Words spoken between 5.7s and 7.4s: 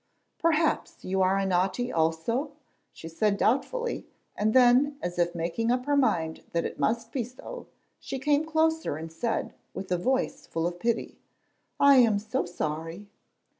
her mind that it must be